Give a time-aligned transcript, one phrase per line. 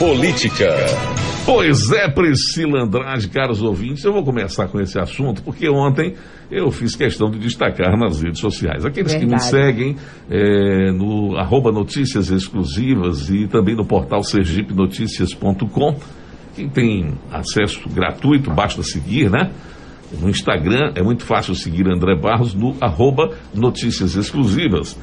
[0.00, 0.74] Política.
[1.44, 6.14] Pois é, Priscila Andrade, caros ouvintes, eu vou começar com esse assunto, porque ontem
[6.50, 8.86] eu fiz questão de destacar nas redes sociais.
[8.86, 9.30] Aqueles Verdade.
[9.30, 9.96] que me seguem
[10.30, 15.96] é, no arroba notícias exclusivas e também no portal sergipenoticias.com,
[16.56, 19.50] quem tem acesso gratuito, basta seguir, né?
[20.18, 24.96] No Instagram é muito fácil seguir André Barros no arroba notícias exclusivas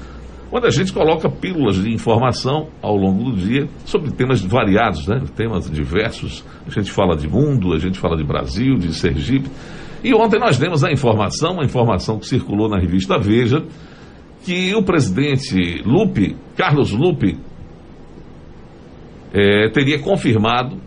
[0.52, 5.22] onde a gente coloca pílulas de informação ao longo do dia sobre temas variados, né?
[5.36, 6.44] temas diversos.
[6.66, 9.50] A gente fala de mundo, a gente fala de Brasil, de Sergipe.
[10.04, 13.64] E ontem nós demos a informação, uma informação que circulou na revista Veja,
[14.44, 17.38] que o presidente Lupe, Carlos Lupe,
[19.34, 20.78] é, teria confirmado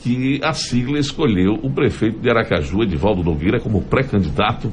[0.00, 4.72] que a sigla escolheu o prefeito de Aracaju, Edivaldo Nogueira, como pré-candidato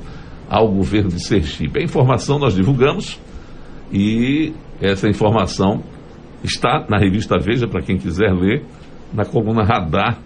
[0.49, 1.79] ao governo de Sergipe.
[1.79, 3.19] A informação nós divulgamos
[3.95, 5.81] e essa informação
[6.43, 8.61] está na revista Veja, para quem quiser ler,
[9.13, 10.19] na coluna Radar,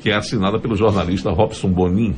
[0.00, 2.14] que é assinada pelo jornalista Robson Bonin.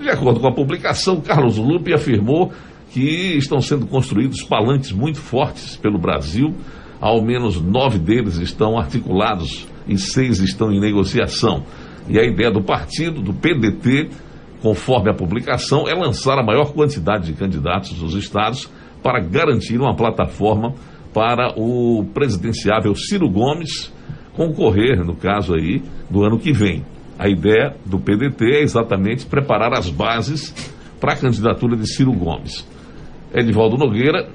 [0.00, 2.52] De acordo com a publicação, Carlos Lupe afirmou
[2.90, 6.52] que estão sendo construídos palanques muito fortes pelo Brasil.
[7.00, 11.62] Ao menos nove deles estão articulados e seis estão em negociação.
[12.08, 14.10] E a ideia do partido, do PDT,
[14.62, 18.68] conforme a publicação, é lançar a maior quantidade de candidatos dos estados
[19.08, 20.74] para garantir uma plataforma
[21.14, 23.90] para o presidenciável Ciro Gomes
[24.34, 26.84] concorrer, no caso aí, do ano que vem.
[27.18, 30.54] A ideia do PDT é exatamente preparar as bases
[31.00, 32.68] para a candidatura de Ciro Gomes.
[33.34, 34.28] Edivaldo Nogueira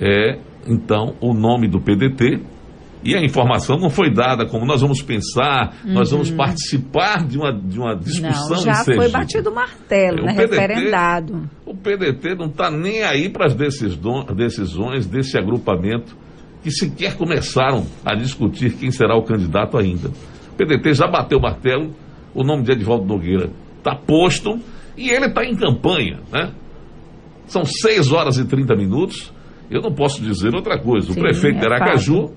[0.00, 2.40] é, então, o nome do PDT,
[3.04, 5.92] e a informação não foi dada como nós vamos pensar, uhum.
[5.92, 6.36] nós vamos uhum.
[6.36, 10.36] participar de uma, de uma discussão não, já foi batido o martelo, é, né, o
[10.36, 11.50] PDT, referendado.
[11.66, 16.16] O PDT não está nem aí para as decisões desse agrupamento
[16.62, 20.08] que sequer começaram a discutir quem será o candidato ainda.
[20.52, 21.94] O PDT já bateu o martelo,
[22.34, 24.58] o nome de Edvaldo Nogueira está posto
[24.96, 26.52] e ele está em campanha, né?
[27.46, 29.30] São 6 horas e 30 minutos.
[29.70, 31.12] Eu não posso dizer outra coisa.
[31.12, 32.32] Sim, o prefeito é de Aracaju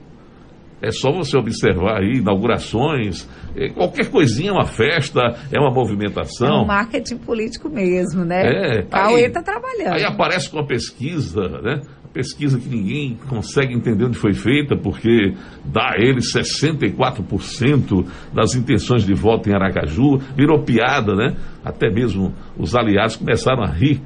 [0.81, 5.21] é só você observar aí inaugurações, é, qualquer coisinha é uma festa,
[5.51, 6.47] é uma movimentação.
[6.47, 8.77] É um marketing político mesmo, né?
[8.77, 8.81] É.
[8.83, 9.93] Cauê está trabalhando.
[9.93, 11.81] Aí aparece com a pesquisa, né?
[12.17, 19.03] pesquisa que ninguém consegue entender onde foi feita, porque dá a ele 64% das intenções
[19.05, 21.35] de voto em Aracaju, virou piada, né?
[21.63, 24.01] Até mesmo os aliados começaram a rir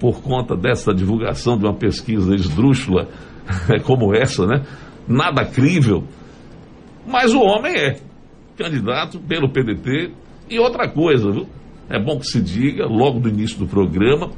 [0.00, 3.06] por conta dessa divulgação de uma pesquisa esdrúxula
[3.86, 4.62] como essa, né?
[5.08, 6.04] Nada crível.
[7.06, 7.96] Mas o homem é
[8.56, 10.12] candidato pelo PDT.
[10.48, 11.48] E outra coisa, viu?
[11.88, 14.30] É bom que se diga, logo no início do programa,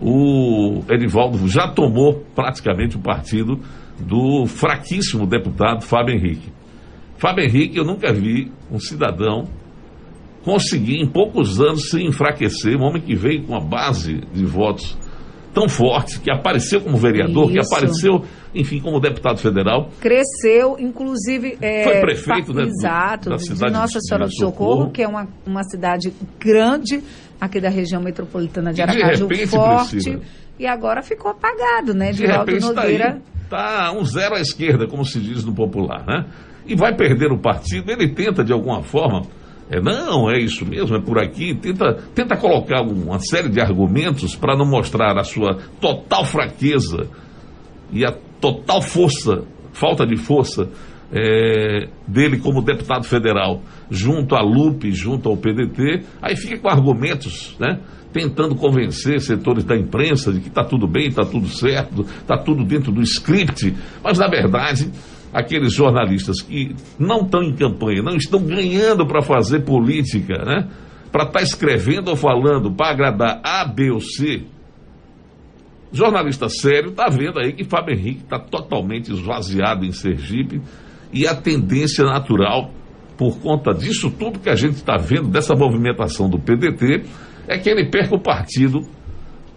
[0.00, 3.58] o Edivaldo já tomou praticamente o partido
[3.98, 6.52] do fraquíssimo deputado Fábio Henrique.
[7.16, 9.48] Fábio Henrique, eu nunca vi um cidadão
[10.42, 14.96] conseguir em poucos anos se enfraquecer, um homem que veio com uma base de votos
[15.52, 17.52] tão forte, que apareceu como vereador, Isso.
[17.52, 18.24] que apareceu,
[18.54, 19.90] enfim, como deputado federal.
[20.00, 21.58] Cresceu, inclusive.
[21.60, 22.64] É, Foi prefeito, né?
[22.64, 27.02] Exato, do, de Nossa Senhora do Socorro, Socorro, que é uma, uma cidade grande
[27.40, 29.90] aqui da região metropolitana de Aracaju, de repente, forte.
[29.90, 30.20] Priscila,
[30.58, 32.12] e agora ficou apagado, né?
[32.12, 33.22] De Aldo tá Nogueira.
[33.44, 36.26] Está tá um zero à esquerda, como se diz no popular, né?
[36.66, 37.90] E vai perder o partido.
[37.90, 39.22] Ele tenta, de alguma forma,
[39.70, 41.54] é, não, é isso mesmo, é por aqui.
[41.54, 47.08] Tenta, tenta colocar uma série de argumentos para não mostrar a sua total fraqueza
[47.92, 50.68] e a total força, falta de força
[51.12, 56.02] é, dele como deputado federal, junto à LUP, junto ao PDT.
[56.20, 57.78] Aí fica com argumentos, né?
[58.12, 62.64] Tentando convencer setores da imprensa de que está tudo bem, está tudo certo, está tudo
[62.64, 63.72] dentro do script,
[64.02, 64.90] mas na verdade
[65.32, 70.68] aqueles jornalistas que não estão em campanha, não estão ganhando para fazer política, né?
[71.10, 74.44] Para estar tá escrevendo ou falando para agradar A, B ou C.
[75.92, 80.60] Jornalista sério está vendo aí que Fábio Henrique está totalmente esvaziado em Sergipe
[81.12, 82.70] e a tendência natural,
[83.16, 87.02] por conta disso tudo que a gente está vendo, dessa movimentação do PDT,
[87.48, 88.82] é que ele perca o partido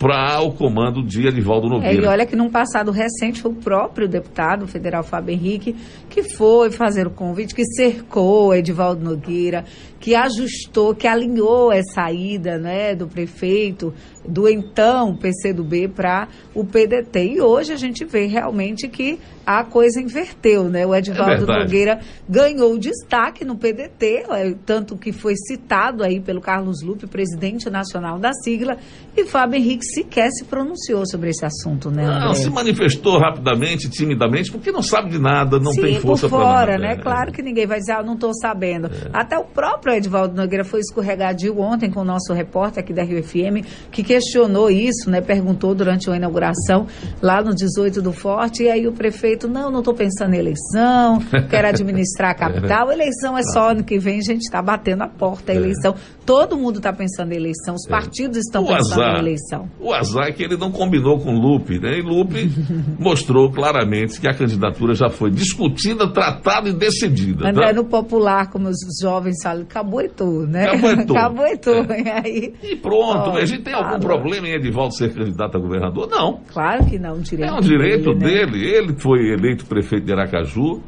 [0.04, 2.02] para o comando de Edivaldo Nogueira.
[2.02, 5.74] É, e olha que num passado recente foi o próprio deputado federal Fábio Henrique
[6.10, 9.64] que foi fazer o convite, que cercou Edivaldo Nogueira,
[10.02, 13.94] que ajustou, que alinhou essa ida né, do prefeito,
[14.28, 17.34] do então PCdoB para o PDT.
[17.36, 20.86] E hoje a gente vê realmente que a coisa inverteu, né?
[20.86, 26.40] O Edivaldo é Nogueira ganhou destaque no PDT, é, tanto que foi citado aí pelo
[26.40, 28.78] Carlos Lupe, presidente nacional da sigla,
[29.16, 32.06] e Fábio Henrique sequer se pronunciou sobre esse assunto, né?
[32.06, 32.20] André?
[32.26, 36.38] Não, se manifestou rapidamente, timidamente, porque não sabe de nada, não Sim, tem força para
[36.38, 36.94] fora, né?
[36.94, 36.96] É.
[36.96, 38.88] Claro que ninguém vai dizer, ah, não estou sabendo.
[38.88, 39.10] É.
[39.12, 43.22] Até o próprio Edvaldo Nogueira foi escorregadio ontem com o nosso repórter aqui da Rio
[43.22, 45.22] FM, que questionou isso, né?
[45.22, 46.86] Perguntou durante a inauguração
[47.22, 51.20] lá no 18 do Forte, e aí o prefeito, não, não estou pensando em eleição,
[51.50, 52.92] quero administrar a capital.
[52.92, 55.58] Eleição é só ano que vem, a gente está batendo a porta a é.
[55.58, 55.96] eleição.
[56.26, 57.90] Todo mundo está pensando em eleição, os é.
[57.90, 59.70] partidos estão o pensando azar, em eleição.
[59.80, 61.98] O azar é que ele não combinou com Lupe, né?
[61.98, 62.50] E Lupe
[63.00, 67.50] mostrou claramente que a candidatura já foi discutida, tratada e decidida.
[67.50, 67.74] André, tá?
[67.74, 70.68] no popular, como os jovens falam, caboetou, né?
[70.68, 71.16] Caboetou.
[71.16, 71.86] caboetou.
[71.90, 72.02] É.
[72.02, 76.08] E, aí, e pronto, a gente tem algum problema em Edivaldo ser candidato a governador?
[76.10, 76.40] Não.
[76.52, 78.46] Claro que não, um direito É um direito dele.
[78.46, 78.52] Né?
[78.52, 78.70] dele.
[78.70, 80.82] Ele foi eleito prefeito de Aracaju,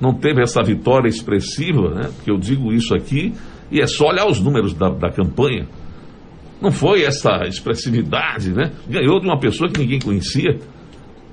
[0.00, 2.10] não teve essa vitória expressiva, né?
[2.14, 3.32] Porque eu digo isso aqui,
[3.70, 5.66] e é só olhar os números da, da campanha.
[6.60, 8.72] Não foi essa expressividade, né?
[8.88, 10.58] Ganhou de uma pessoa que ninguém conhecia,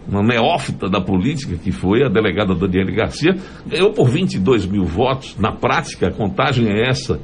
[0.07, 3.36] uma neófita da política, que foi a delegada Daniele Garcia,
[3.66, 5.36] ganhou por 22 mil votos.
[5.39, 7.19] Na prática, a contagem é essa.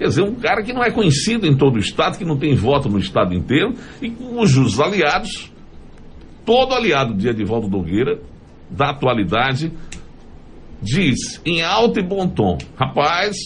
[0.00, 2.54] Quer dizer, um cara que não é conhecido em todo o Estado, que não tem
[2.54, 5.52] voto no Estado inteiro, e cujos aliados,
[6.42, 8.18] todo aliado de Edivaldo Nogueira,
[8.70, 9.70] da atualidade,
[10.80, 13.36] diz em alto e bom tom: rapaz,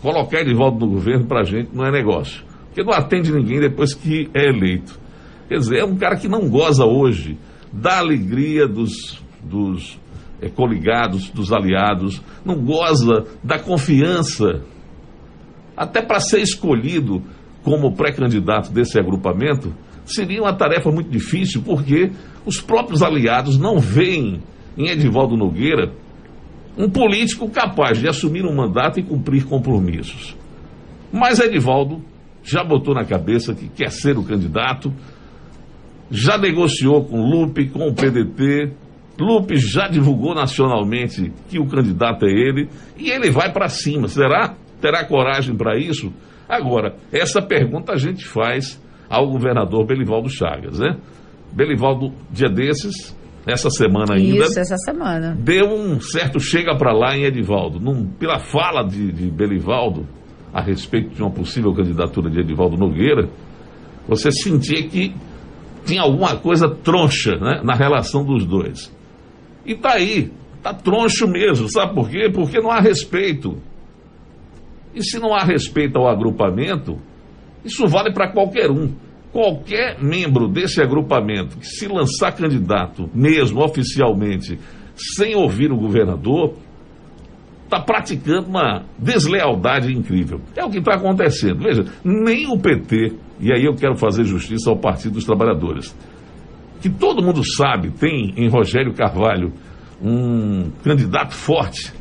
[0.00, 2.44] colocar Edivaldo no governo para gente não é negócio.
[2.66, 5.00] Porque não atende ninguém depois que é eleito.
[5.48, 7.36] Quer dizer, é um cara que não goza hoje
[7.72, 9.98] da alegria dos, dos
[10.40, 14.62] é, coligados, dos aliados, não goza da confiança.
[15.78, 17.22] Até para ser escolhido
[17.62, 19.72] como pré-candidato desse agrupamento,
[20.04, 22.10] seria uma tarefa muito difícil, porque
[22.44, 24.42] os próprios aliados não veem
[24.76, 25.92] em Edivaldo Nogueira
[26.76, 30.36] um político capaz de assumir um mandato e cumprir compromissos.
[31.12, 32.02] Mas Edivaldo
[32.42, 34.92] já botou na cabeça que quer ser o candidato,
[36.10, 38.72] já negociou com Lupe, com o PDT.
[39.16, 44.08] Lupe já divulgou nacionalmente que o candidato é ele e ele vai para cima.
[44.08, 44.56] Será?
[44.80, 46.12] Terá coragem para isso?
[46.48, 50.96] Agora, essa pergunta a gente faz ao governador Belivaldo Chagas, né?
[51.52, 53.16] Belivaldo, dia desses,
[53.46, 54.44] essa semana ainda.
[54.44, 55.36] Isso, essa semana.
[55.38, 57.80] Deu um certo chega para lá em Edivaldo.
[57.80, 60.06] Num, pela fala de, de Belivaldo
[60.52, 63.28] a respeito de uma possível candidatura de Edivaldo Nogueira,
[64.06, 65.14] você sentia que
[65.84, 68.94] tinha alguma coisa troncha né, na relação dos dois.
[69.64, 70.30] E tá aí,
[70.62, 72.30] tá troncho mesmo, sabe por quê?
[72.32, 73.58] Porque não há respeito.
[74.94, 76.98] E se não há respeito ao agrupamento,
[77.64, 78.92] isso vale para qualquer um
[79.32, 84.58] qualquer membro desse agrupamento que se lançar candidato, mesmo oficialmente,
[84.96, 86.54] sem ouvir o governador,
[87.64, 90.40] está praticando uma deslealdade incrível.
[90.56, 91.62] É o que está acontecendo.
[91.62, 95.94] Veja, nem o PT, e aí eu quero fazer justiça ao Partido dos Trabalhadores,
[96.80, 99.52] que todo mundo sabe, tem em Rogério Carvalho
[100.00, 101.92] um candidato forte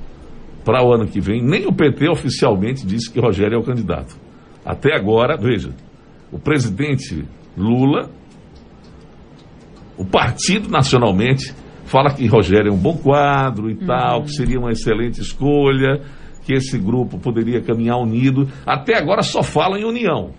[0.68, 4.18] para o ano que vem, nem o PT oficialmente disse que Rogério é o candidato.
[4.66, 5.70] Até agora, veja,
[6.30, 7.24] o presidente
[7.58, 8.10] Lula,
[9.98, 11.56] o partido nacionalmente,
[11.86, 13.86] fala que Rogério é um bom quadro e uhum.
[13.88, 16.02] tal, que seria uma excelente escolha,
[16.44, 18.46] que esse grupo poderia caminhar unido.
[18.66, 20.32] Até agora só fala em união.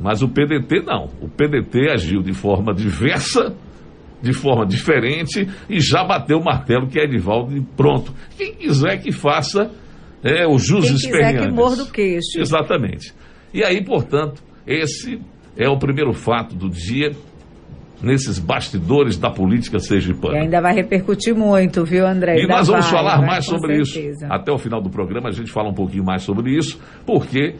[0.00, 1.06] Mas o PDT não.
[1.20, 3.56] O PDT agiu de forma diversa,
[4.22, 8.14] de forma diferente e já bateu o martelo que é Edivaldo e pronto.
[8.36, 9.70] Quem quiser que faça
[10.22, 12.38] é, o jus Quem quiser que morda o queixo.
[12.38, 13.14] Exatamente.
[13.52, 15.20] E aí, portanto, esse
[15.56, 17.12] é o primeiro fato do dia
[18.02, 20.38] nesses bastidores da política sergipana.
[20.38, 22.42] E ainda vai repercutir muito, viu, André?
[22.42, 24.24] E nós vamos vai, falar vai, mais sobre certeza.
[24.24, 24.32] isso.
[24.32, 27.56] Até o final do programa a gente fala um pouquinho mais sobre isso, porque